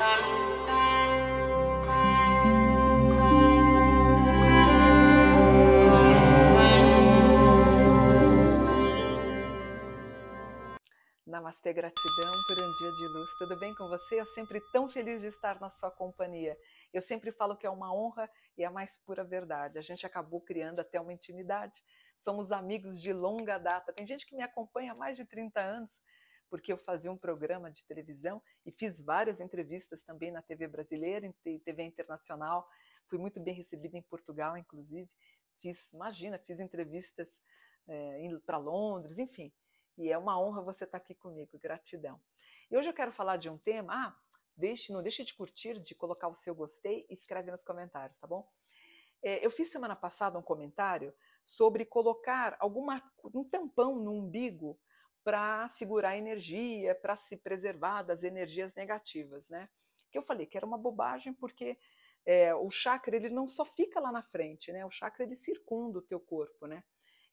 Namastê, 0.00 0.16
gratidão 11.74 12.32
por 12.48 12.56
um 12.56 12.72
dia 12.78 12.90
de 12.96 13.08
luz. 13.12 13.28
Tudo 13.38 13.60
bem 13.60 13.74
com 13.74 13.88
você? 13.88 14.18
Eu 14.18 14.24
sempre 14.24 14.58
tão 14.72 14.88
feliz 14.88 15.20
de 15.20 15.28
estar 15.28 15.60
na 15.60 15.68
sua 15.68 15.90
companhia. 15.90 16.56
Eu 16.94 17.02
sempre 17.02 17.30
falo 17.30 17.54
que 17.54 17.66
é 17.66 17.70
uma 17.70 17.94
honra 17.94 18.26
e 18.56 18.62
é 18.62 18.66
a 18.66 18.70
mais 18.70 18.96
pura 19.04 19.22
verdade. 19.22 19.78
A 19.78 19.82
gente 19.82 20.06
acabou 20.06 20.40
criando 20.40 20.80
até 20.80 20.98
uma 20.98 21.12
intimidade. 21.12 21.78
Somos 22.16 22.50
amigos 22.50 22.98
de 23.02 23.12
longa 23.12 23.58
data. 23.58 23.92
Tem 23.92 24.06
gente 24.06 24.24
que 24.24 24.34
me 24.34 24.42
acompanha 24.42 24.92
há 24.92 24.94
mais 24.94 25.18
de 25.18 25.26
30 25.26 25.60
anos, 25.60 26.00
porque 26.50 26.72
eu 26.72 26.76
fazia 26.76 27.10
um 27.10 27.16
programa 27.16 27.70
de 27.70 27.84
televisão 27.84 28.42
e 28.66 28.72
fiz 28.72 29.00
várias 29.00 29.40
entrevistas 29.40 30.02
também 30.02 30.32
na 30.32 30.42
TV 30.42 30.66
brasileira, 30.66 31.24
em 31.24 31.58
TV 31.60 31.84
internacional. 31.84 32.66
Fui 33.08 33.18
muito 33.18 33.40
bem 33.40 33.54
recebida 33.54 33.96
em 33.96 34.02
Portugal, 34.02 34.56
inclusive. 34.58 35.08
Fiz, 35.60 35.92
imagina, 35.92 36.38
fiz 36.38 36.58
entrevistas 36.58 37.40
é, 37.88 38.28
para 38.44 38.58
Londres, 38.58 39.18
enfim. 39.18 39.52
E 39.96 40.10
é 40.10 40.18
uma 40.18 40.40
honra 40.40 40.60
você 40.62 40.84
estar 40.84 40.98
aqui 40.98 41.14
comigo. 41.14 41.58
Gratidão. 41.58 42.20
E 42.68 42.76
hoje 42.76 42.88
eu 42.88 42.94
quero 42.94 43.12
falar 43.12 43.36
de 43.36 43.48
um 43.48 43.56
tema. 43.56 43.94
Ah, 43.94 44.16
deixe, 44.56 44.92
não 44.92 45.02
deixe 45.02 45.22
de 45.22 45.34
curtir, 45.34 45.78
de 45.78 45.94
colocar 45.94 46.28
o 46.28 46.34
seu 46.34 46.54
gostei 46.54 47.06
e 47.08 47.14
escreve 47.14 47.50
nos 47.50 47.62
comentários, 47.62 48.18
tá 48.18 48.26
bom? 48.26 48.48
É, 49.22 49.44
eu 49.44 49.50
fiz 49.50 49.70
semana 49.70 49.94
passada 49.94 50.38
um 50.38 50.42
comentário 50.42 51.14
sobre 51.44 51.84
colocar 51.84 52.56
alguma, 52.58 53.02
um 53.34 53.44
tampão 53.44 53.96
no 53.96 54.12
umbigo 54.12 54.78
para 55.22 55.68
segurar 55.68 56.10
a 56.10 56.16
energia, 56.16 56.94
para 56.94 57.16
se 57.16 57.36
preservar 57.36 58.02
das 58.02 58.22
energias 58.22 58.74
negativas, 58.74 59.50
né? 59.50 59.68
Que 60.10 60.18
eu 60.18 60.22
falei 60.22 60.46
que 60.46 60.56
era 60.56 60.66
uma 60.66 60.78
bobagem 60.78 61.32
porque 61.34 61.78
é, 62.24 62.54
o 62.54 62.70
chakra 62.70 63.16
ele 63.16 63.28
não 63.28 63.46
só 63.46 63.64
fica 63.64 64.00
lá 64.00 64.10
na 64.10 64.22
frente, 64.22 64.72
né? 64.72 64.84
O 64.84 64.90
chakra 64.90 65.24
ele 65.24 65.34
circunda 65.34 65.98
o 65.98 66.02
teu 66.02 66.20
corpo, 66.20 66.66
né? 66.66 66.82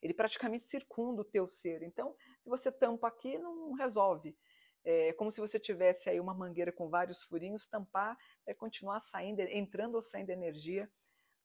Ele 0.00 0.14
praticamente 0.14 0.64
circunda 0.64 1.22
o 1.22 1.24
teu 1.24 1.48
ser. 1.48 1.82
Então, 1.82 2.14
se 2.42 2.48
você 2.48 2.70
tampa 2.70 3.08
aqui, 3.08 3.36
não 3.38 3.72
resolve. 3.72 4.36
É 4.84 5.12
como 5.14 5.30
se 5.30 5.40
você 5.40 5.58
tivesse 5.58 6.08
aí 6.08 6.20
uma 6.20 6.32
mangueira 6.32 6.72
com 6.72 6.88
vários 6.88 7.22
furinhos, 7.22 7.68
tampar 7.68 8.16
é 8.46 8.54
continuar 8.54 9.00
saindo, 9.00 9.40
entrando 9.40 9.96
ou 9.96 10.02
saindo 10.02 10.30
energia 10.30 10.90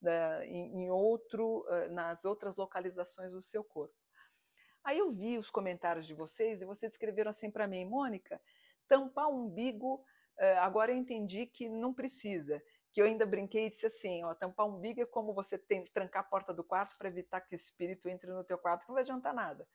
né, 0.01 0.45
em, 0.45 0.83
em 0.83 0.89
outro, 0.91 1.65
nas 1.91 2.23
outras 2.25 2.55
localizações 2.55 3.33
do 3.33 3.41
seu 3.41 3.63
corpo. 3.63 4.02
Aí 4.83 4.99
eu 4.99 5.09
vi 5.09 5.37
os 5.37 5.49
comentários 5.49 6.05
de 6.05 6.13
vocês 6.13 6.61
e 6.61 6.65
vocês 6.65 6.91
escreveram 6.91 7.29
assim 7.29 7.49
para 7.49 7.67
mim, 7.67 7.85
Mônica, 7.85 8.41
tampar 8.87 9.29
o 9.29 9.45
umbigo, 9.45 10.03
agora 10.59 10.91
eu 10.91 10.97
entendi 10.97 11.45
que 11.45 11.69
não 11.69 11.93
precisa. 11.93 12.61
Que 12.91 13.01
eu 13.01 13.05
ainda 13.05 13.25
brinquei 13.25 13.65
e 13.65 13.69
disse 13.69 13.87
assim: 13.87 14.23
ó, 14.23 14.35
tampar 14.35 14.67
o 14.67 14.75
umbigo 14.75 15.01
é 15.01 15.05
como 15.05 15.33
você 15.33 15.57
tem, 15.57 15.83
trancar 15.85 16.21
a 16.21 16.25
porta 16.25 16.53
do 16.53 16.63
quarto 16.63 16.95
para 16.97 17.07
evitar 17.09 17.41
que 17.41 17.55
espírito 17.55 18.07
entre 18.07 18.29
no 18.29 18.43
teu 18.43 18.57
quarto, 18.57 18.85
não 18.87 18.93
vai 18.93 19.01
adiantar 19.01 19.33
nada. 19.33 19.67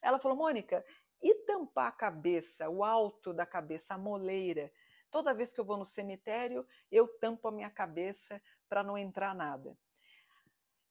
Ela 0.00 0.20
falou: 0.20 0.36
Mônica, 0.38 0.84
e 1.20 1.34
tampar 1.46 1.88
a 1.88 1.92
cabeça, 1.92 2.68
o 2.70 2.84
alto 2.84 3.34
da 3.34 3.44
cabeça, 3.44 3.94
a 3.94 3.98
moleira? 3.98 4.70
Toda 5.10 5.34
vez 5.34 5.52
que 5.52 5.60
eu 5.60 5.64
vou 5.64 5.76
no 5.76 5.84
cemitério, 5.84 6.64
eu 6.92 7.08
tampo 7.18 7.48
a 7.48 7.50
minha 7.50 7.68
cabeça 7.68 8.40
para 8.68 8.84
não 8.84 8.96
entrar 8.96 9.34
nada. 9.34 9.76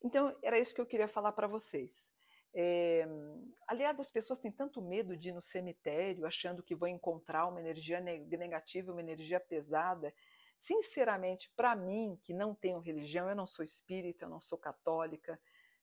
Então, 0.04 0.38
era 0.44 0.60
isso 0.60 0.76
que 0.76 0.82
eu 0.82 0.86
queria 0.86 1.08
falar 1.08 1.32
para 1.32 1.48
vocês. 1.48 2.12
É, 2.54 3.08
aliás, 3.68 4.00
as 4.00 4.12
pessoas 4.12 4.40
têm 4.40 4.52
tanto 4.52 4.82
medo 4.82 5.16
de 5.16 5.30
ir 5.30 5.34
no 5.34 5.42
cemitério, 5.42 6.26
achando 6.26 6.64
que 6.64 6.76
vão 6.76 6.88
encontrar 6.88 7.48
uma 7.48 7.60
energia 7.60 8.00
negativa, 8.00 8.92
uma 8.92 9.02
energia 9.02 9.40
pesada. 9.40 10.14
Sinceramente, 10.58 11.52
para 11.56 11.76
mim, 11.76 12.20
que 12.24 12.34
não 12.34 12.54
tenho 12.54 12.80
religião, 12.80 13.30
eu 13.30 13.36
não 13.36 13.48
sou 13.48 13.64
espírita, 13.64 14.26
eu 14.26 14.30
não 14.30 14.42
sou 14.42 14.58
católica, 14.58 15.40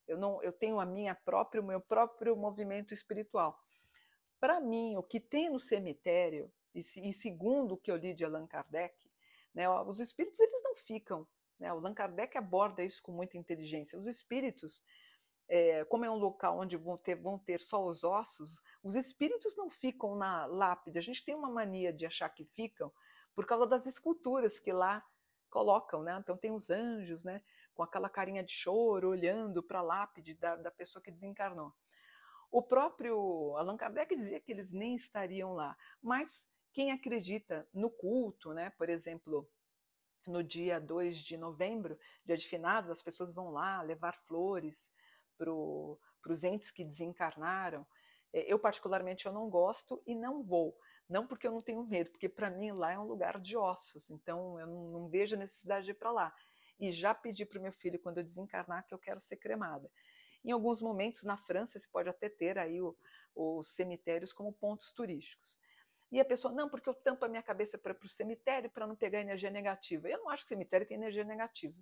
eu 0.07 0.19
não, 0.19 0.43
eu 0.43 0.53
tenho 0.53 0.79
a 0.79 0.87
minha 0.87 1.15
própria, 1.15 1.61
o 1.61 1.65
meu 1.65 1.81
próprio 1.81 2.37
movimento 2.37 2.93
espiritual. 2.93 3.59
Para 4.39 4.61
mim, 4.61 4.97
o 4.97 5.03
que 5.03 5.19
tem 5.19 5.51
no 5.51 5.59
cemitério, 5.59 6.53
e, 6.75 6.81
e, 6.81 7.13
segundo 7.13 7.73
o 7.73 7.77
que 7.77 7.91
eu 7.91 7.97
li 7.97 8.13
de 8.13 8.25
Allan 8.25 8.47
Kardec, 8.47 8.95
né, 9.55 9.69
os 9.69 9.99
espíritos 9.99 10.39
eles 10.39 10.63
não 10.63 10.75
ficam. 10.75 11.27
Né, 11.59 11.73
o 11.73 11.77
Allan 11.77 11.95
Kardec 11.95 12.37
aborda 12.37 12.85
isso 12.85 13.03
com 13.03 13.13
muita 13.13 13.39
inteligência. 13.39 13.99
Os 13.99 14.07
espíritos 14.07 14.85
é, 15.49 15.85
como 15.85 16.05
é 16.05 16.11
um 16.11 16.17
local 16.17 16.59
onde 16.59 16.77
vão 16.77 16.97
ter, 16.97 17.15
vão 17.15 17.39
ter 17.39 17.61
só 17.61 17.87
os 17.87 18.03
ossos, 18.03 18.61
os 18.83 18.95
espíritos 18.95 19.57
não 19.57 19.71
ficam 19.71 20.17
na 20.17 20.47
lápide. 20.47 20.99
A 20.99 21.03
gente 21.03 21.25
tem 21.25 21.35
uma 21.35 21.51
mania 21.51 21.93
de 21.93 22.07
achar 22.07 22.29
que 22.29 22.45
ficam 22.45 22.93
por 23.35 23.47
causa 23.47 23.67
das 23.67 23.87
esculturas 23.87 24.59
que 24.59 24.73
lá 24.73 25.05
colocam, 25.51 26.03
né? 26.03 26.19
Então 26.21 26.37
tem 26.37 26.51
os 26.51 26.71
anjos, 26.71 27.25
né? 27.25 27.43
Com 27.75 27.83
aquela 27.83 28.09
carinha 28.09 28.43
de 28.43 28.53
choro, 28.53 29.11
olhando 29.11 29.63
para 29.63 29.79
a 29.79 29.83
lápide 29.83 30.35
da, 30.35 30.57
da 30.57 30.71
pessoa 30.71 31.03
que 31.03 31.11
desencarnou. 31.11 31.73
O 32.51 32.63
próprio 32.63 33.55
Allan 33.57 33.77
Kardec 33.77 34.15
dizia 34.17 34.41
que 34.41 34.53
eles 34.53 34.73
nem 34.73 34.95
estariam 34.95 35.53
lá, 35.53 35.77
mas 36.01 36.51
quem 36.73 36.93
acredita 36.93 37.69
no 37.73 37.91
culto, 37.91 38.53
né? 38.53 38.71
Por 38.71 38.89
exemplo, 38.89 39.49
no 40.27 40.43
dia 40.43 40.81
2 40.81 41.17
de 41.17 41.37
novembro, 41.37 41.99
dia 42.25 42.37
de 42.37 42.47
finados, 42.47 42.91
as 42.91 43.03
pessoas 43.03 43.33
vão 43.33 43.51
lá 43.51 43.83
levar 43.83 44.17
flores, 44.27 44.93
para 45.37 45.53
os 46.33 46.43
entes 46.43 46.71
que 46.71 46.85
desencarnaram, 46.85 47.87
é, 48.33 48.53
eu 48.53 48.59
particularmente 48.59 49.27
eu 49.27 49.33
não 49.33 49.49
gosto 49.49 50.03
e 50.07 50.15
não 50.15 50.43
vou. 50.43 50.77
Não 51.09 51.27
porque 51.27 51.47
eu 51.47 51.53
não 51.53 51.61
tenho 51.61 51.85
medo, 51.85 52.11
porque 52.11 52.29
para 52.29 52.51
mim 52.51 52.73
lá 52.73 52.93
é 52.93 52.99
um 52.99 53.05
lugar 53.05 53.41
de 53.41 53.57
ossos, 53.57 54.11
então 54.11 54.59
eu 54.59 54.67
não, 54.67 54.91
não 54.91 55.09
vejo 55.09 55.37
a 55.37 55.39
necessidade 55.39 55.85
de 55.85 55.93
ir 55.93 55.95
para 55.95 56.11
lá. 56.11 56.35
E 56.79 56.91
já 56.91 57.15
pedi 57.15 57.47
para 57.47 57.59
o 57.59 57.63
meu 57.63 57.73
filho, 57.73 57.99
quando 57.99 58.19
eu 58.19 58.25
desencarnar, 58.25 58.87
que 58.87 58.93
eu 58.93 58.99
quero 58.99 59.21
ser 59.21 59.37
cremada. 59.37 59.91
Em 60.45 60.51
alguns 60.51 60.83
momentos, 60.83 61.23
na 61.23 61.37
França, 61.37 61.79
você 61.79 61.89
pode 61.89 62.09
até 62.09 62.29
ter 62.29 62.59
aí 62.59 62.81
o, 62.81 62.97
os 63.35 63.75
cemitérios 63.75 64.33
como 64.33 64.53
pontos 64.53 64.93
turísticos. 64.93 65.59
E 66.13 66.21
a 66.21 66.25
pessoa, 66.25 66.53
não, 66.53 66.69
porque 66.69 66.89
eu 66.89 66.95
tampo 66.95 67.25
a 67.25 67.29
minha 67.29 67.43
cabeça 67.43 67.79
para 67.79 67.97
o 68.05 68.09
cemitério 68.09 68.71
para 68.71 68.87
não 68.87 68.95
pegar 68.95 69.21
energia 69.21 69.51
negativa. 69.51 70.09
Eu 70.09 70.19
não 70.19 70.29
acho 70.29 70.45
que 70.45 70.49
cemitério 70.49 70.87
tem 70.87 70.97
energia 70.97 71.25
negativa 71.25 71.77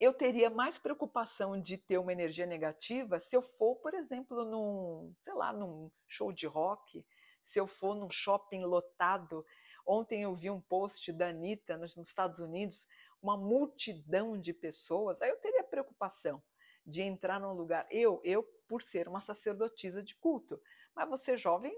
eu 0.00 0.12
teria 0.12 0.50
mais 0.50 0.78
preocupação 0.78 1.60
de 1.60 1.76
ter 1.78 1.98
uma 1.98 2.12
energia 2.12 2.46
negativa 2.46 3.20
se 3.20 3.36
eu 3.36 3.42
for, 3.42 3.76
por 3.76 3.94
exemplo, 3.94 4.44
num, 4.44 5.14
sei 5.20 5.34
lá, 5.34 5.52
num 5.52 5.90
show 6.06 6.32
de 6.32 6.46
rock, 6.46 7.04
se 7.42 7.60
eu 7.60 7.66
for 7.66 7.94
num 7.94 8.10
shopping 8.10 8.64
lotado. 8.64 9.44
Ontem 9.86 10.22
eu 10.22 10.34
vi 10.34 10.50
um 10.50 10.60
post 10.60 11.12
da 11.12 11.28
Anitta 11.28 11.76
nos, 11.76 11.94
nos 11.94 12.08
Estados 12.08 12.40
Unidos, 12.40 12.88
uma 13.22 13.36
multidão 13.36 14.38
de 14.40 14.52
pessoas, 14.52 15.22
aí 15.22 15.30
eu 15.30 15.40
teria 15.40 15.62
preocupação 15.62 16.42
de 16.86 17.02
entrar 17.02 17.40
num 17.40 17.52
lugar. 17.52 17.86
Eu, 17.90 18.20
eu 18.24 18.42
por 18.66 18.82
ser 18.82 19.08
uma 19.08 19.20
sacerdotisa 19.20 20.02
de 20.02 20.14
culto, 20.16 20.60
mas 20.94 21.08
você 21.08 21.36
jovem, 21.36 21.74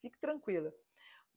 fique 0.00 0.18
tranquila. 0.18 0.72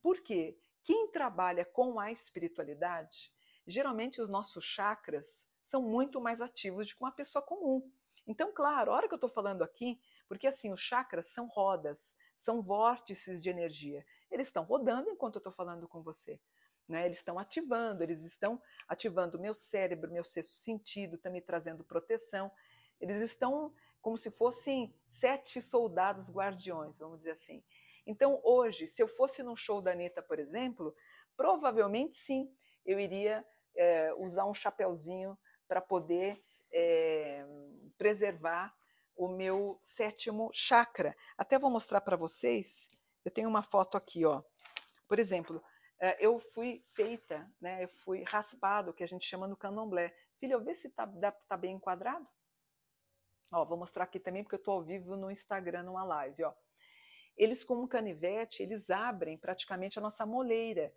Por 0.01 0.21
quê? 0.21 0.57
Quem 0.83 1.09
trabalha 1.11 1.65
com 1.65 1.99
a 1.99 2.11
espiritualidade, 2.11 3.33
geralmente 3.67 4.21
os 4.21 4.29
nossos 4.29 4.63
chakras 4.63 5.47
são 5.61 5.81
muito 5.81 6.21
mais 6.21 6.41
ativos 6.41 6.87
do 6.87 6.95
que 6.95 7.01
uma 7.01 7.11
pessoa 7.11 7.41
comum. 7.41 7.89
Então, 8.27 8.51
claro, 8.51 8.91
a 8.91 8.95
hora 8.95 9.07
que 9.07 9.13
eu 9.13 9.17
estou 9.17 9.29
falando 9.29 9.63
aqui, 9.63 9.99
porque 10.27 10.47
assim, 10.47 10.71
os 10.71 10.79
chakras 10.79 11.27
são 11.27 11.47
rodas, 11.47 12.15
são 12.35 12.61
vórtices 12.61 13.41
de 13.41 13.49
energia. 13.49 14.05
Eles 14.31 14.47
estão 14.47 14.63
rodando 14.63 15.09
enquanto 15.09 15.35
eu 15.35 15.39
estou 15.39 15.53
falando 15.53 15.87
com 15.87 16.01
você. 16.01 16.39
Né? 16.87 17.05
Eles 17.05 17.17
estão 17.17 17.37
ativando, 17.39 18.03
eles 18.03 18.23
estão 18.23 18.61
ativando 18.87 19.39
meu 19.39 19.53
cérebro, 19.53 20.11
meu 20.11 20.23
sexto 20.23 20.53
sentido, 20.53 21.15
estão 21.15 21.31
me 21.31 21.41
trazendo 21.41 21.83
proteção. 21.83 22.51
Eles 22.99 23.17
estão 23.17 23.73
como 24.01 24.17
se 24.17 24.29
fossem 24.29 24.93
sete 25.07 25.61
soldados 25.61 26.29
guardiões, 26.29 26.97
vamos 26.97 27.17
dizer 27.19 27.31
assim. 27.31 27.63
Então, 28.05 28.39
hoje, 28.43 28.87
se 28.87 29.01
eu 29.01 29.07
fosse 29.07 29.41
num 29.41 29.55
show 29.55 29.81
da 29.81 29.91
Anitta, 29.93 30.21
por 30.21 30.37
exemplo, 30.37 30.95
provavelmente 31.35 32.15
sim, 32.15 32.55
eu 32.85 32.99
iria 32.99 33.43
é, 33.75 34.13
usar 34.15 34.45
um 34.45 34.53
chapéuzinho 34.53 35.37
para 35.67 35.81
poder 35.81 36.41
é, 36.71 37.45
preservar 37.97 38.73
o 39.15 39.27
meu 39.27 39.79
sétimo 39.81 40.49
chakra. 40.53 41.15
Até 41.37 41.57
vou 41.57 41.71
mostrar 41.71 42.01
para 42.01 42.17
vocês. 42.17 42.89
Eu 43.23 43.31
tenho 43.31 43.49
uma 43.49 43.61
foto 43.61 43.97
aqui, 43.97 44.25
ó. 44.25 44.43
Por 45.07 45.19
exemplo, 45.19 45.63
eh, 45.99 46.17
eu 46.19 46.39
fui 46.39 46.83
feita, 46.93 47.49
né? 47.61 47.83
Eu 47.83 47.87
fui 47.87 48.23
raspado, 48.23 48.93
que 48.93 49.03
a 49.03 49.07
gente 49.07 49.25
chama 49.25 49.47
no 49.47 49.55
candomblé. 49.55 50.13
Filha, 50.39 50.59
vê 50.59 50.75
se 50.75 50.89
tá, 50.89 51.07
tá 51.47 51.57
bem 51.57 51.75
enquadrado. 51.75 52.27
Ó, 53.51 53.63
vou 53.63 53.77
mostrar 53.77 54.03
aqui 54.03 54.19
também 54.19 54.43
porque 54.43 54.55
eu 54.55 54.59
estou 54.59 54.75
ao 54.75 54.83
vivo 54.83 55.15
no 55.15 55.31
Instagram 55.31 55.83
numa 55.83 56.03
live, 56.03 56.43
ó. 56.43 56.53
Eles 57.37 57.63
com 57.63 57.75
um 57.75 57.87
canivete, 57.87 58.63
eles 58.63 58.89
abrem 58.89 59.37
praticamente 59.37 59.99
a 59.99 60.01
nossa 60.01 60.25
moleira 60.25 60.93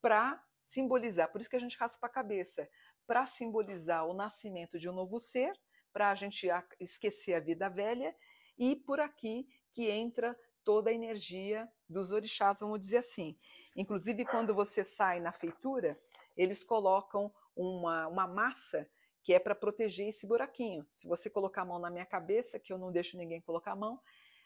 para 0.00 0.42
simbolizar. 0.64 1.30
Por 1.30 1.40
isso 1.40 1.50
que 1.50 1.56
a 1.56 1.60
gente 1.60 1.76
raspa 1.76 2.06
a 2.06 2.10
cabeça, 2.10 2.66
para 3.06 3.26
simbolizar 3.26 4.06
o 4.06 4.14
nascimento 4.14 4.78
de 4.78 4.88
um 4.88 4.92
novo 4.92 5.20
ser, 5.20 5.52
para 5.92 6.10
a 6.10 6.14
gente 6.14 6.48
esquecer 6.80 7.34
a 7.34 7.40
vida 7.40 7.68
velha, 7.68 8.16
e 8.58 8.74
por 8.74 8.98
aqui 8.98 9.46
que 9.72 9.90
entra 9.90 10.34
toda 10.64 10.88
a 10.88 10.92
energia 10.92 11.70
dos 11.86 12.10
orixás, 12.12 12.60
vamos 12.60 12.80
dizer 12.80 12.98
assim. 12.98 13.38
Inclusive, 13.76 14.24
quando 14.24 14.54
você 14.54 14.82
sai 14.82 15.20
na 15.20 15.32
feitura, 15.32 16.00
eles 16.34 16.64
colocam 16.64 17.30
uma, 17.54 18.08
uma 18.08 18.26
massa 18.26 18.88
que 19.22 19.34
é 19.34 19.38
para 19.38 19.54
proteger 19.54 20.08
esse 20.08 20.26
buraquinho. 20.26 20.86
Se 20.90 21.06
você 21.06 21.28
colocar 21.28 21.62
a 21.62 21.64
mão 21.66 21.78
na 21.78 21.90
minha 21.90 22.06
cabeça, 22.06 22.58
que 22.58 22.72
eu 22.72 22.78
não 22.78 22.90
deixo 22.90 23.18
ninguém 23.18 23.40
colocar 23.42 23.72
a 23.72 23.76
mão, 23.76 24.00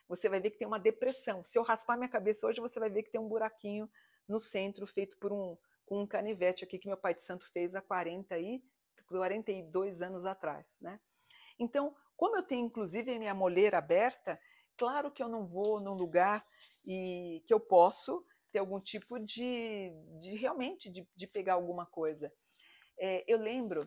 você 0.08 0.28
vai 0.28 0.40
ver 0.40 0.50
que 0.50 0.58
tem 0.58 0.66
uma 0.66 0.80
depressão. 0.80 1.44
Se 1.44 1.56
eu 1.58 1.62
raspar 1.62 1.96
minha 1.96 2.08
cabeça 2.08 2.46
hoje, 2.46 2.60
você 2.60 2.80
vai 2.80 2.90
ver 2.90 3.04
que 3.04 3.10
tem 3.10 3.20
um 3.20 3.28
buraquinho 3.28 3.88
no 4.26 4.40
centro 4.40 4.86
feito 4.86 5.16
por 5.18 5.32
um 5.32 5.56
com 5.88 6.00
um 6.00 6.06
canivete 6.06 6.64
aqui 6.64 6.78
que 6.78 6.86
meu 6.86 6.98
pai 6.98 7.14
de 7.14 7.22
santo 7.22 7.50
fez 7.50 7.74
há 7.74 7.80
40 7.80 8.38
e 8.38 8.62
42 9.08 10.02
anos 10.02 10.26
atrás, 10.26 10.76
né? 10.80 11.00
Então, 11.58 11.96
como 12.14 12.36
eu 12.36 12.42
tenho 12.42 12.66
inclusive 12.66 13.18
minha 13.18 13.34
moleira 13.34 13.78
aberta, 13.78 14.38
claro 14.76 15.10
que 15.10 15.22
eu 15.22 15.28
não 15.28 15.46
vou 15.46 15.80
num 15.80 15.94
lugar 15.94 16.46
e 16.84 17.42
que 17.46 17.54
eu 17.54 17.58
posso 17.58 18.22
ter 18.52 18.58
algum 18.58 18.78
tipo 18.78 19.18
de, 19.18 19.90
de 20.20 20.34
realmente 20.36 20.90
de, 20.90 21.08
de 21.16 21.26
pegar 21.26 21.54
alguma 21.54 21.86
coisa. 21.86 22.30
É, 22.98 23.24
eu 23.26 23.38
lembro, 23.38 23.80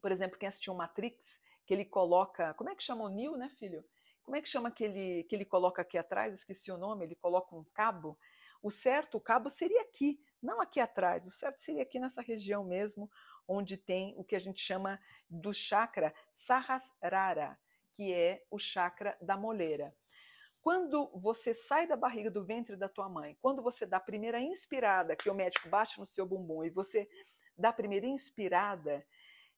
por 0.00 0.10
exemplo, 0.10 0.38
quem 0.38 0.48
assistiu 0.48 0.74
Matrix, 0.74 1.38
que 1.64 1.72
ele 1.72 1.84
coloca, 1.84 2.52
como 2.54 2.70
é 2.70 2.74
que 2.74 2.82
chama 2.82 3.04
o 3.04 3.08
Neo, 3.08 3.36
né, 3.36 3.48
filho? 3.58 3.84
Como 4.24 4.36
é 4.36 4.42
que 4.42 4.48
chama 4.48 4.68
aquele 4.68 5.24
que 5.24 5.36
ele 5.36 5.44
coloca 5.44 5.82
aqui 5.82 5.98
atrás? 5.98 6.34
Esqueci 6.34 6.70
o 6.70 6.78
nome. 6.78 7.04
Ele 7.04 7.16
coloca 7.16 7.54
um 7.54 7.64
cabo. 7.74 8.18
O 8.62 8.70
certo, 8.70 9.16
o 9.16 9.20
cabo 9.20 9.50
seria 9.50 9.82
aqui, 9.82 10.20
não 10.42 10.60
aqui 10.60 10.80
atrás. 10.80 11.26
O 11.26 11.30
certo 11.30 11.60
seria 11.60 11.82
aqui 11.82 11.98
nessa 11.98 12.20
região 12.20 12.64
mesmo, 12.64 13.10
onde 13.46 13.76
tem 13.76 14.14
o 14.16 14.24
que 14.24 14.36
a 14.36 14.40
gente 14.40 14.60
chama 14.60 15.00
do 15.28 15.52
chakra 15.52 16.14
Sahasrara, 16.32 17.58
que 17.94 18.12
é 18.12 18.44
o 18.50 18.58
chakra 18.58 19.16
da 19.20 19.36
moleira. 19.36 19.94
Quando 20.60 21.10
você 21.14 21.52
sai 21.52 21.86
da 21.86 21.96
barriga 21.96 22.30
do 22.30 22.44
ventre 22.44 22.76
da 22.76 22.88
tua 22.88 23.08
mãe, 23.08 23.36
quando 23.40 23.62
você 23.62 23.84
dá 23.84 23.96
a 23.96 24.00
primeira 24.00 24.40
inspirada, 24.40 25.16
que 25.16 25.28
o 25.28 25.34
médico 25.34 25.68
bate 25.68 25.98
no 25.98 26.06
seu 26.06 26.24
bumbum 26.24 26.62
e 26.62 26.70
você 26.70 27.08
dá 27.56 27.70
a 27.70 27.72
primeira 27.72 28.06
inspirada, 28.06 29.04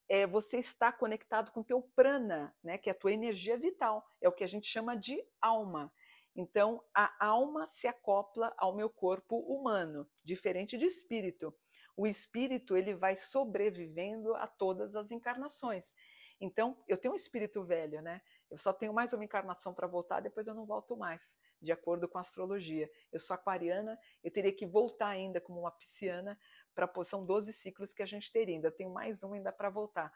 é, 0.09 0.25
você 0.25 0.57
está 0.57 0.91
conectado 0.91 1.51
com 1.51 1.61
o 1.61 1.63
teu 1.63 1.81
prana, 1.95 2.55
né, 2.63 2.77
que 2.77 2.89
é 2.89 2.91
a 2.91 2.95
tua 2.95 3.11
energia 3.11 3.57
vital, 3.57 4.05
é 4.21 4.27
o 4.27 4.31
que 4.31 4.43
a 4.43 4.47
gente 4.47 4.67
chama 4.67 4.95
de 4.95 5.23
alma. 5.41 5.91
Então, 6.35 6.83
a 6.93 7.25
alma 7.25 7.65
se 7.67 7.87
acopla 7.87 8.53
ao 8.57 8.75
meu 8.75 8.89
corpo 8.89 9.37
humano, 9.37 10.07
diferente 10.23 10.77
de 10.77 10.85
espírito. 10.85 11.55
O 11.95 12.05
espírito 12.05 12.75
ele 12.75 12.93
vai 12.93 13.15
sobrevivendo 13.15 14.35
a 14.35 14.45
todas 14.45 14.95
as 14.95 15.11
encarnações. 15.11 15.93
Então, 16.41 16.77
eu 16.87 16.97
tenho 16.97 17.13
um 17.13 17.15
espírito 17.15 17.63
velho, 17.63 18.01
né? 18.01 18.21
Eu 18.51 18.57
só 18.57 18.73
tenho 18.73 18.93
mais 18.93 19.13
uma 19.13 19.23
encarnação 19.23 19.73
para 19.73 19.87
voltar, 19.87 20.19
depois 20.19 20.47
eu 20.47 20.53
não 20.53 20.65
volto 20.65 20.97
mais, 20.97 21.39
de 21.61 21.71
acordo 21.71 22.07
com 22.07 22.17
a 22.17 22.21
astrologia. 22.21 22.91
Eu 23.11 23.19
sou 23.19 23.33
aquariana, 23.33 23.97
eu 24.21 24.29
teria 24.29 24.51
que 24.51 24.65
voltar 24.65 25.07
ainda 25.07 25.39
como 25.39 25.61
uma 25.61 25.71
pisciana 25.71 26.37
para 26.73 26.91
são 27.05 27.25
12 27.25 27.53
ciclos 27.53 27.93
que 27.93 28.03
a 28.03 28.05
gente 28.05 28.29
teria, 28.31 28.55
ainda 28.55 28.69
tenho 28.69 28.89
mais 28.89 29.23
um 29.23 29.33
ainda 29.33 29.51
para 29.53 29.69
voltar. 29.69 30.11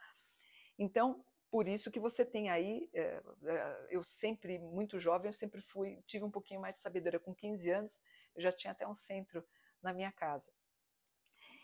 Então, 0.78 1.24
por 1.52 1.68
isso 1.68 1.90
que 1.90 2.00
você 2.00 2.24
tem 2.24 2.50
aí, 2.50 2.90
é, 2.94 3.22
é, 3.44 3.88
eu 3.90 4.04
sempre, 4.04 4.60
muito 4.60 5.00
jovem, 5.00 5.30
eu 5.30 5.34
sempre 5.34 5.62
fui, 5.62 6.02
tive 6.06 6.24
um 6.24 6.32
pouquinho 6.32 6.62
mais 6.62 6.76
de 6.76 6.80
sabedoria. 6.80 7.20
Com 7.20 7.34
15 7.34 7.70
anos, 7.70 8.02
eu 8.36 8.42
já 8.42 8.52
tinha 8.52 8.72
até 8.72 8.88
um 8.88 8.94
centro 8.94 9.44
na 9.82 9.94
minha 9.94 10.12
casa. 10.12 10.52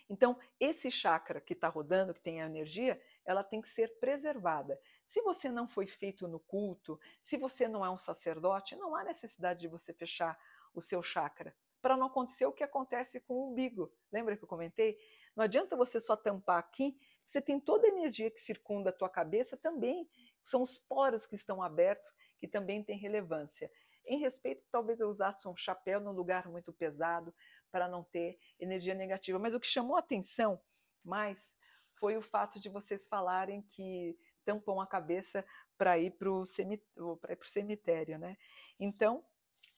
Então, 0.10 0.38
esse 0.60 0.92
chakra 0.92 1.42
que 1.42 1.54
está 1.54 1.68
rodando, 1.68 2.14
que 2.14 2.22
tem 2.22 2.42
a 2.42 2.46
energia, 2.46 3.02
ela 3.26 3.44
tem 3.44 3.62
que 3.62 3.70
ser 3.70 4.00
preservada. 4.00 4.80
Se 5.04 5.22
você 5.22 5.50
não 5.50 5.68
foi 5.68 5.88
feito 5.88 6.28
no 6.28 6.40
culto, 6.40 7.00
se 7.22 7.38
você 7.38 7.68
não 7.68 7.84
é 7.84 7.90
um 7.90 7.98
sacerdote, 7.98 8.76
não 8.76 8.96
há 8.96 9.04
necessidade 9.04 9.62
de 9.62 9.68
você 9.68 9.94
fechar 9.94 10.38
o 10.74 10.82
seu 10.82 11.02
chakra 11.02 11.56
para 11.86 11.96
não 11.96 12.08
acontecer 12.08 12.48
o 12.48 12.52
que 12.52 12.64
acontece 12.64 13.20
com 13.20 13.36
o 13.36 13.52
umbigo. 13.52 13.92
Lembra 14.12 14.36
que 14.36 14.44
eu 14.44 14.48
comentei? 14.48 14.98
Não 15.36 15.44
adianta 15.44 15.76
você 15.76 16.00
só 16.00 16.16
tampar 16.16 16.58
aqui, 16.58 16.98
você 17.26 17.42
tem 17.42 17.60
toda 17.60 17.88
a 17.88 17.90
energia 17.90 18.30
que 18.30 18.40
circunda 18.40 18.90
a 18.90 18.94
tua 18.94 19.10
cabeça 19.10 19.58
também, 19.58 20.08
são 20.44 20.62
os 20.62 20.78
poros 20.78 21.26
que 21.26 21.36
estão 21.36 21.62
abertos 21.62 22.14
que 22.38 22.48
também 22.48 22.84
têm 22.84 22.98
relevância. 22.98 23.72
Em 24.08 24.20
respeito, 24.20 24.64
talvez 24.72 25.00
eu 25.00 25.10
usasse 25.10 25.48
um 25.48 25.56
chapéu 25.56 26.00
num 26.00 26.12
lugar 26.12 26.48
muito 26.48 26.72
pesado 26.72 27.34
para 27.72 27.88
não 27.88 28.04
ter 28.04 28.38
energia 28.60 28.94
negativa. 28.94 29.40
Mas 29.40 29.56
o 29.56 29.60
que 29.60 29.68
chamou 29.68 29.98
atenção 29.98 30.62
mais 31.04 31.58
foi 31.96 32.16
o 32.16 32.22
fato 32.22 32.60
de 32.60 32.70
vocês 32.70 33.06
falarem 33.08 33.62
que 33.64 34.18
tampam 34.44 34.80
a 34.80 34.86
cabeça 34.86 35.44
para 35.78 35.98
ir 35.98 36.12
para 36.12 36.32
o 36.32 36.46
cemitério, 36.46 37.20
cemitério, 37.44 38.20
né? 38.20 38.38
Então, 38.80 39.26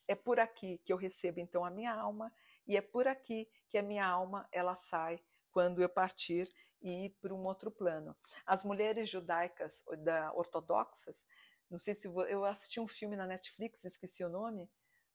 é 0.06 0.14
por 0.14 0.38
aqui 0.38 0.78
que 0.84 0.92
eu 0.92 0.96
recebo 0.96 1.40
então 1.40 1.64
a 1.64 1.70
minha 1.70 1.92
alma 1.92 2.32
e 2.66 2.76
é 2.76 2.80
por 2.80 3.08
aqui 3.08 3.48
que 3.68 3.78
a 3.78 3.82
minha 3.82 4.06
alma 4.06 4.48
ela 4.52 4.74
sai 4.74 5.20
quando 5.50 5.82
eu 5.82 5.88
partir 5.88 6.52
e 6.80 7.06
ir 7.06 7.10
para 7.20 7.34
um 7.34 7.44
outro 7.44 7.70
plano. 7.70 8.16
As 8.46 8.64
mulheres 8.64 9.08
judaicas 9.08 9.82
da 10.04 10.32
ortodoxas, 10.32 11.26
não 11.70 11.78
sei 11.78 11.94
se 11.94 12.08
vou, 12.08 12.26
eu 12.26 12.44
assisti 12.44 12.80
um 12.80 12.88
filme 12.88 13.16
na 13.16 13.26
Netflix, 13.26 13.84
esqueci 13.84 14.24
o 14.24 14.28
nome, 14.28 14.70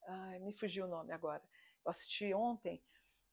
ai, 0.07 0.39
me 0.39 0.53
fugiu 0.53 0.85
o 0.85 0.89
nome 0.89 1.13
agora. 1.13 1.43
Eu 1.83 1.91
assisti 1.91 2.33
ontem. 2.33 2.83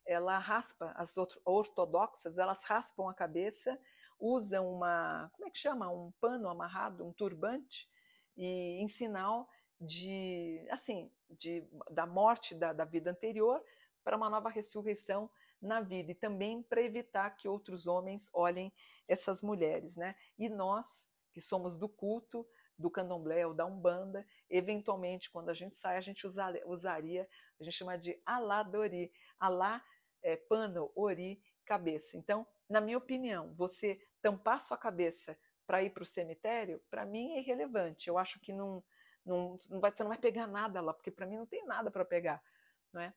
Ela 0.05 0.39
raspa 0.39 0.91
as 0.95 1.15
ortodoxas, 1.45 2.37
elas 2.37 2.63
raspam 2.63 3.07
a 3.07 3.13
cabeça, 3.13 3.79
usam 4.19 4.71
uma, 4.71 5.29
como 5.33 5.47
é 5.47 5.51
que 5.51 5.57
chama, 5.57 5.91
um 5.91 6.11
pano 6.19 6.49
amarrado, 6.49 7.05
um 7.05 7.13
turbante, 7.13 7.87
e 8.35 8.81
em 8.81 8.87
sinal 8.87 9.47
de, 9.79 10.65
assim, 10.69 11.11
de, 11.29 11.67
da 11.91 12.05
morte 12.05 12.55
da, 12.55 12.73
da 12.73 12.85
vida 12.85 13.11
anterior 13.11 13.63
para 14.03 14.17
uma 14.17 14.29
nova 14.29 14.49
ressurreição 14.49 15.29
na 15.61 15.81
vida 15.81 16.11
e 16.11 16.15
também 16.15 16.63
para 16.63 16.81
evitar 16.81 17.29
que 17.31 17.47
outros 17.47 17.87
homens 17.87 18.29
olhem 18.33 18.73
essas 19.07 19.41
mulheres, 19.41 19.95
né? 19.95 20.15
E 20.37 20.49
nós 20.49 21.09
que 21.31 21.41
somos 21.41 21.77
do 21.77 21.87
culto, 21.87 22.45
do 22.77 22.89
candomblé 22.89 23.45
ou 23.45 23.53
da 23.53 23.65
umbanda, 23.65 24.25
eventualmente 24.49 25.29
quando 25.29 25.49
a 25.49 25.53
gente 25.53 25.75
sai 25.75 25.97
a 25.97 26.01
gente 26.01 26.25
usar, 26.25 26.53
usaria, 26.65 27.27
a 27.59 27.63
gente 27.63 27.75
chama 27.75 27.97
de 27.97 28.19
aladori, 28.25 29.13
alá 29.39 29.83
é, 30.23 30.35
pano, 30.35 30.91
ori, 30.95 31.41
cabeça. 31.65 32.17
Então, 32.17 32.45
na 32.67 32.81
minha 32.81 32.97
opinião, 32.97 33.53
você 33.55 33.99
tampar 34.21 34.61
sua 34.61 34.77
cabeça 34.77 35.37
para 35.65 35.83
ir 35.83 35.91
para 35.91 36.03
o 36.03 36.05
cemitério, 36.05 36.81
para 36.89 37.05
mim 37.05 37.33
é 37.33 37.39
irrelevante. 37.39 38.07
Eu 38.07 38.17
acho 38.17 38.39
que 38.39 38.51
não, 38.51 38.83
não, 39.25 39.57
não 39.69 39.79
vai, 39.79 39.91
você 39.91 40.03
não 40.03 40.09
vai 40.09 40.17
pegar 40.17 40.47
nada 40.47 40.81
lá, 40.81 40.93
porque 40.93 41.11
para 41.11 41.25
mim 41.25 41.37
não 41.37 41.45
tem 41.45 41.65
nada 41.65 41.89
para 41.89 42.03
pegar, 42.03 42.43
não 42.91 43.01
é? 43.01 43.13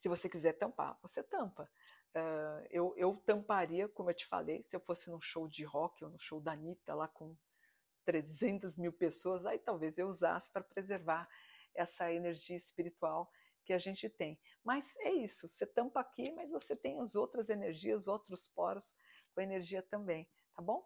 Se 0.00 0.08
você 0.08 0.30
quiser 0.30 0.54
tampar, 0.54 0.98
você 1.02 1.22
tampa. 1.22 1.70
Uh, 2.16 2.66
eu, 2.70 2.94
eu 2.96 3.14
tamparia, 3.26 3.86
como 3.86 4.08
eu 4.08 4.14
te 4.14 4.26
falei, 4.26 4.64
se 4.64 4.74
eu 4.74 4.80
fosse 4.80 5.10
num 5.10 5.20
show 5.20 5.46
de 5.46 5.62
rock 5.62 6.02
ou 6.02 6.10
no 6.10 6.18
show 6.18 6.40
da 6.40 6.52
Anitta, 6.52 6.94
lá 6.94 7.06
com 7.06 7.36
300 8.06 8.78
mil 8.78 8.94
pessoas, 8.94 9.44
aí 9.44 9.58
talvez 9.58 9.98
eu 9.98 10.08
usasse 10.08 10.50
para 10.50 10.64
preservar 10.64 11.28
essa 11.74 12.10
energia 12.10 12.56
espiritual 12.56 13.30
que 13.62 13.74
a 13.74 13.78
gente 13.78 14.08
tem. 14.08 14.40
Mas 14.64 14.96
é 15.00 15.12
isso, 15.12 15.46
você 15.46 15.66
tampa 15.66 16.00
aqui, 16.00 16.32
mas 16.32 16.50
você 16.50 16.74
tem 16.74 16.98
as 16.98 17.14
outras 17.14 17.50
energias, 17.50 18.08
outros 18.08 18.48
poros 18.48 18.96
com 19.34 19.42
energia 19.42 19.82
também, 19.82 20.26
tá 20.56 20.62
bom? 20.62 20.82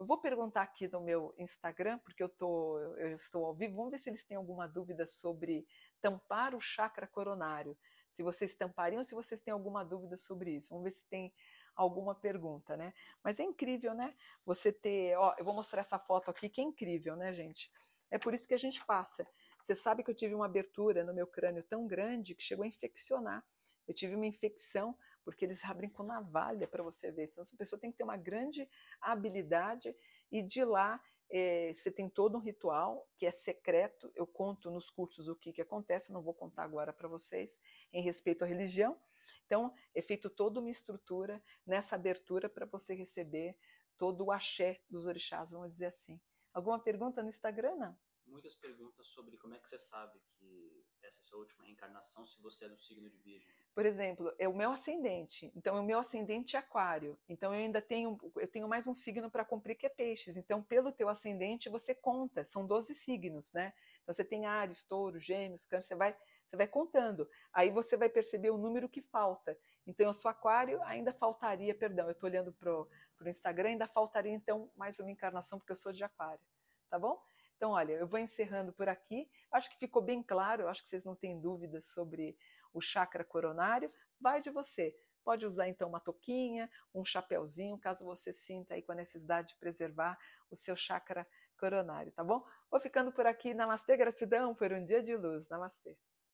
Eu 0.00 0.04
vou 0.04 0.20
perguntar 0.20 0.62
aqui 0.62 0.88
no 0.88 1.00
meu 1.00 1.32
Instagram, 1.38 1.98
porque 2.00 2.22
eu, 2.24 2.28
tô, 2.28 2.80
eu 2.96 3.14
estou 3.14 3.44
ao 3.44 3.54
vivo, 3.54 3.76
vamos 3.76 3.92
ver 3.92 3.98
se 3.98 4.10
eles 4.10 4.24
têm 4.24 4.36
alguma 4.36 4.66
dúvida 4.66 5.06
sobre 5.06 5.64
tampar 6.00 6.56
o 6.56 6.60
chakra 6.60 7.06
coronário. 7.06 7.78
Se 8.18 8.22
vocês 8.24 8.52
tampariam, 8.52 9.04
se 9.04 9.14
vocês 9.14 9.40
têm 9.40 9.52
alguma 9.52 9.84
dúvida 9.84 10.16
sobre 10.16 10.56
isso. 10.56 10.70
Vamos 10.70 10.82
ver 10.82 10.90
se 10.90 11.06
tem 11.06 11.32
alguma 11.76 12.16
pergunta, 12.16 12.76
né? 12.76 12.92
Mas 13.22 13.38
é 13.38 13.44
incrível, 13.44 13.94
né? 13.94 14.12
Você 14.44 14.72
ter, 14.72 15.16
ó, 15.16 15.36
eu 15.38 15.44
vou 15.44 15.54
mostrar 15.54 15.82
essa 15.82 16.00
foto 16.00 16.28
aqui 16.28 16.48
que 16.48 16.60
é 16.60 16.64
incrível, 16.64 17.14
né, 17.14 17.32
gente? 17.32 17.70
É 18.10 18.18
por 18.18 18.34
isso 18.34 18.48
que 18.48 18.54
a 18.54 18.58
gente 18.58 18.84
passa. 18.84 19.24
Você 19.62 19.72
sabe 19.72 20.02
que 20.02 20.10
eu 20.10 20.16
tive 20.16 20.34
uma 20.34 20.46
abertura 20.46 21.04
no 21.04 21.14
meu 21.14 21.28
crânio 21.28 21.62
tão 21.62 21.86
grande 21.86 22.34
que 22.34 22.42
chegou 22.42 22.64
a 22.64 22.66
infeccionar. 22.66 23.46
Eu 23.86 23.94
tive 23.94 24.16
uma 24.16 24.26
infecção 24.26 24.98
porque 25.24 25.44
eles 25.44 25.64
abrem 25.64 25.88
com 25.88 26.02
navalha 26.02 26.66
para 26.66 26.82
você 26.82 27.12
ver. 27.12 27.26
Então, 27.30 27.44
essa 27.44 27.56
pessoa 27.56 27.78
tem 27.78 27.92
que 27.92 27.98
ter 27.98 28.02
uma 28.02 28.16
grande 28.16 28.68
habilidade 29.00 29.94
e 30.32 30.42
de 30.42 30.64
lá 30.64 31.00
é, 31.30 31.72
você 31.72 31.90
tem 31.90 32.08
todo 32.08 32.36
um 32.36 32.40
ritual 32.40 33.06
que 33.16 33.26
é 33.26 33.30
secreto. 33.30 34.10
Eu 34.14 34.26
conto 34.26 34.70
nos 34.70 34.88
cursos 34.90 35.28
o 35.28 35.36
que, 35.36 35.52
que 35.52 35.62
acontece, 35.62 36.12
não 36.12 36.22
vou 36.22 36.34
contar 36.34 36.64
agora 36.64 36.92
para 36.92 37.08
vocês, 37.08 37.60
em 37.92 38.02
respeito 38.02 38.44
à 38.44 38.46
religião. 38.46 38.98
Então, 39.46 39.72
é 39.94 40.00
feito 40.00 40.30
toda 40.30 40.60
uma 40.60 40.70
estrutura 40.70 41.42
nessa 41.66 41.96
abertura 41.96 42.48
para 42.48 42.66
você 42.66 42.94
receber 42.94 43.56
todo 43.96 44.26
o 44.26 44.32
axé 44.32 44.80
dos 44.88 45.06
orixás, 45.06 45.50
vamos 45.50 45.72
dizer 45.72 45.86
assim. 45.86 46.20
Alguma 46.52 46.78
pergunta 46.78 47.22
no 47.22 47.28
Instagram? 47.28 47.76
Não? 47.76 47.98
Muitas 48.26 48.56
perguntas 48.56 49.06
sobre 49.08 49.36
como 49.38 49.54
é 49.54 49.58
que 49.58 49.68
você 49.68 49.78
sabe 49.78 50.20
que 50.26 50.84
essa 51.02 51.20
é 51.20 51.22
a 51.22 51.24
sua 51.24 51.38
última 51.38 51.64
reencarnação 51.64 52.26
se 52.26 52.40
você 52.40 52.66
é 52.66 52.68
do 52.68 52.78
signo 52.78 53.08
de 53.08 53.18
Virgem 53.18 53.54
por 53.78 53.86
exemplo, 53.86 54.34
é 54.40 54.48
o 54.48 54.52
meu 54.52 54.72
ascendente. 54.72 55.52
Então, 55.54 55.78
o 55.78 55.84
meu 55.84 56.00
ascendente 56.00 56.56
é 56.56 56.58
aquário. 56.58 57.16
Então, 57.28 57.54
eu 57.54 57.60
ainda 57.60 57.80
tenho, 57.80 58.18
eu 58.34 58.48
tenho 58.48 58.66
mais 58.66 58.88
um 58.88 58.92
signo 58.92 59.30
para 59.30 59.44
cumprir 59.44 59.76
que 59.76 59.86
é 59.86 59.88
peixes. 59.88 60.36
Então, 60.36 60.60
pelo 60.60 60.90
teu 60.90 61.08
ascendente, 61.08 61.68
você 61.68 61.94
conta. 61.94 62.44
São 62.44 62.66
12 62.66 62.92
signos, 62.96 63.52
né? 63.52 63.72
Então, 64.02 64.12
você 64.12 64.24
tem 64.24 64.46
Ares, 64.46 64.82
Touro, 64.82 65.20
Gêmeos, 65.20 65.64
Câncer. 65.64 65.90
Você 65.90 65.94
vai 65.94 66.16
Você 66.50 66.56
vai 66.56 66.66
contando. 66.66 67.30
Aí 67.52 67.70
você 67.70 67.96
vai 67.96 68.08
perceber 68.08 68.50
o 68.50 68.58
número 68.58 68.88
que 68.88 69.00
falta. 69.00 69.56
Então, 69.86 70.08
eu 70.08 70.12
sou 70.12 70.28
aquário, 70.28 70.82
ainda 70.82 71.12
faltaria, 71.12 71.72
perdão, 71.72 72.06
eu 72.06 72.10
estou 72.10 72.28
olhando 72.28 72.52
para 72.52 72.72
o 72.72 73.28
Instagram, 73.28 73.68
ainda 73.68 73.86
faltaria 73.86 74.32
então 74.32 74.68
mais 74.76 74.98
uma 74.98 75.12
encarnação, 75.12 75.56
porque 75.56 75.70
eu 75.70 75.76
sou 75.76 75.92
de 75.92 76.02
aquário. 76.02 76.42
Tá 76.90 76.98
bom? 76.98 77.22
Então, 77.58 77.72
olha, 77.72 77.92
eu 77.94 78.06
vou 78.06 78.20
encerrando 78.20 78.72
por 78.72 78.88
aqui. 78.88 79.28
Acho 79.50 79.68
que 79.70 79.78
ficou 79.78 80.00
bem 80.00 80.22
claro, 80.22 80.68
acho 80.68 80.80
que 80.80 80.88
vocês 80.88 81.04
não 81.04 81.16
têm 81.16 81.40
dúvidas 81.40 81.86
sobre 81.86 82.36
o 82.72 82.80
chakra 82.80 83.24
coronário. 83.24 83.88
Vai 84.20 84.40
de 84.40 84.50
você. 84.50 84.94
Pode 85.24 85.44
usar 85.44 85.68
então 85.68 85.88
uma 85.88 86.00
touquinha, 86.00 86.70
um 86.94 87.04
chapéuzinho, 87.04 87.78
caso 87.78 88.04
você 88.04 88.32
sinta 88.32 88.74
aí 88.74 88.82
com 88.82 88.92
a 88.92 88.94
necessidade 88.94 89.48
de 89.48 89.56
preservar 89.56 90.18
o 90.50 90.56
seu 90.56 90.74
chakra 90.74 91.26
coronário, 91.58 92.12
tá 92.12 92.24
bom? 92.24 92.42
Vou 92.70 92.80
ficando 92.80 93.12
por 93.12 93.26
aqui. 93.26 93.52
Namastê, 93.52 93.96
gratidão 93.96 94.54
por 94.54 94.72
um 94.72 94.84
dia 94.84 95.02
de 95.02 95.14
luz. 95.16 95.46
Namastê. 95.48 95.98